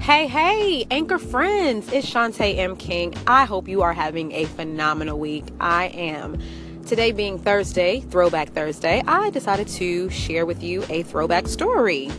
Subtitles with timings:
[0.00, 2.74] Hey, hey, anchor friends, it's Shante M.
[2.74, 3.14] King.
[3.26, 5.44] I hope you are having a phenomenal week.
[5.60, 6.40] I am.
[6.86, 12.10] Today being Thursday, Throwback Thursday, I decided to share with you a throwback story.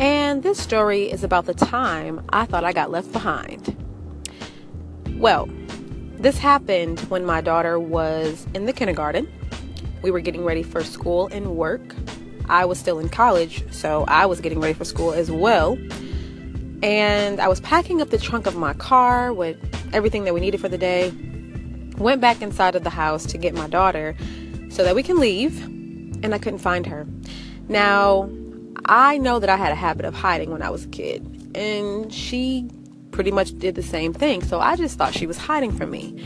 [0.00, 3.76] And this story is about the time I thought I got left behind.
[5.12, 5.48] Well,
[6.18, 9.32] this happened when my daughter was in the kindergarten.
[10.02, 11.94] We were getting ready for school and work.
[12.48, 15.78] I was still in college, so I was getting ready for school as well.
[16.82, 19.56] And I was packing up the trunk of my car with
[19.94, 21.12] everything that we needed for the day.
[21.96, 24.14] Went back inside of the house to get my daughter
[24.68, 27.06] so that we can leave, and I couldn't find her.
[27.68, 28.28] Now,
[28.86, 32.12] I know that I had a habit of hiding when I was a kid, and
[32.12, 32.68] she
[33.12, 34.42] pretty much did the same thing.
[34.42, 36.22] So I just thought she was hiding from me.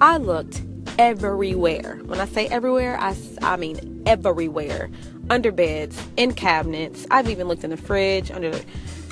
[0.00, 0.62] I looked
[0.98, 2.00] everywhere.
[2.06, 4.90] When I say everywhere, I, I mean everywhere.
[5.30, 7.06] Under beds, in cabinets.
[7.10, 8.52] I've even looked in the fridge, under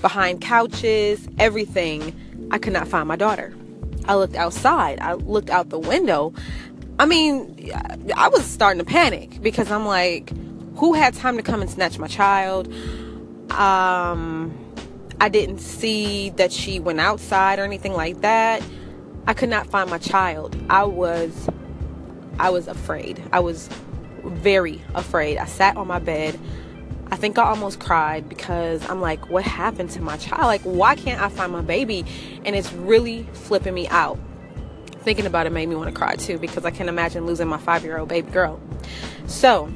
[0.02, 2.48] behind couches, everything.
[2.50, 3.54] I could not find my daughter.
[4.06, 5.00] I looked outside.
[5.00, 6.34] I looked out the window.
[6.98, 7.72] I mean,
[8.16, 10.32] I was starting to panic because I'm like,
[10.76, 12.72] who had time to come and snatch my child?
[13.52, 14.56] Um,
[15.20, 18.62] I didn't see that she went outside or anything like that.
[19.26, 20.56] I could not find my child.
[20.70, 21.48] I was
[22.38, 23.22] I was afraid.
[23.32, 23.68] I was
[24.24, 25.38] very afraid.
[25.38, 26.38] I sat on my bed.
[27.10, 30.44] I think I almost cried because I'm like, what happened to my child?
[30.44, 32.04] Like, why can't I find my baby?
[32.44, 34.18] And it's really flipping me out.
[35.00, 37.56] Thinking about it made me want to cry too because I can't imagine losing my
[37.56, 38.60] five year old baby girl.
[39.26, 39.72] So,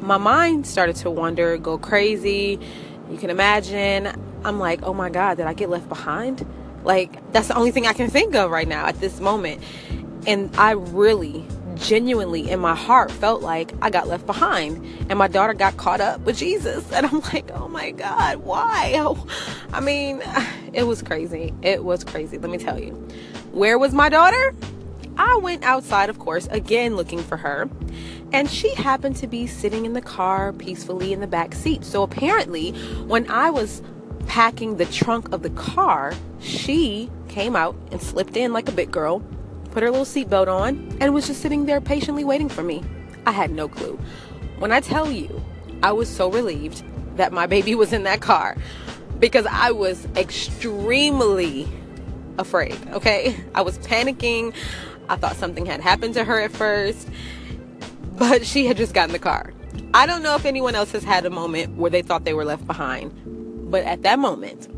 [0.00, 2.58] my mind started to wander, go crazy.
[3.10, 4.08] You can imagine.
[4.44, 6.46] I'm like, oh my God, did I get left behind?
[6.84, 9.62] Like, that's the only thing I can think of right now at this moment.
[10.26, 14.84] And I really, genuinely, in my heart, felt like I got left behind.
[15.08, 16.84] And my daughter got caught up with Jesus.
[16.92, 18.94] And I'm like, oh my God, why?
[18.96, 19.26] Oh,
[19.72, 20.22] I mean,
[20.72, 21.52] it was crazy.
[21.62, 22.92] It was crazy, let me tell you.
[23.52, 24.54] Where was my daughter?
[25.16, 27.68] I went outside, of course, again looking for her.
[28.32, 31.84] And she happened to be sitting in the car peacefully in the back seat.
[31.84, 32.72] So apparently,
[33.06, 33.82] when I was
[34.26, 38.90] packing the trunk of the car, she came out and slipped in like a big
[38.90, 39.22] girl
[39.72, 42.82] put her little seatbelt on, and was just sitting there patiently waiting for me.
[43.26, 43.98] I had no clue.
[44.58, 45.42] When I tell you,
[45.82, 46.84] I was so relieved
[47.16, 48.56] that my baby was in that car
[49.18, 51.68] because I was extremely
[52.38, 53.36] afraid, okay?
[53.54, 54.54] I was panicking.
[55.08, 57.08] I thought something had happened to her at first,
[58.16, 59.52] but she had just gotten the car.
[59.94, 62.44] I don't know if anyone else has had a moment where they thought they were
[62.44, 63.12] left behind,
[63.70, 64.68] but at that moment,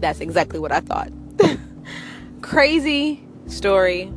[0.00, 1.10] that's exactly what I thought.
[2.42, 4.12] Crazy story,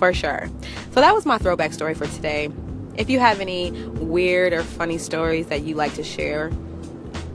[0.00, 0.48] for sure.
[0.92, 2.48] So that was my throwback story for today.
[2.96, 6.50] If you have any weird or funny stories that you like to share,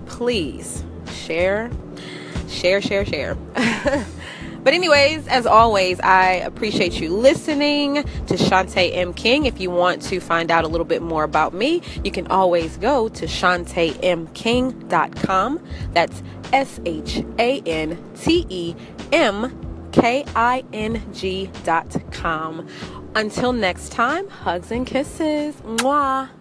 [0.07, 1.69] please share,
[2.49, 3.35] share, share, share.
[4.63, 9.13] but anyways, as always, I appreciate you listening to Shante M.
[9.13, 9.45] King.
[9.45, 12.77] If you want to find out a little bit more about me, you can always
[12.77, 15.63] go to shantemking.com.
[15.93, 18.75] That's S H A N T E
[19.11, 19.64] M
[19.95, 22.67] K-I-N-G dot com.
[23.15, 25.55] Until next time, hugs and kisses.
[25.61, 26.34] Mwah.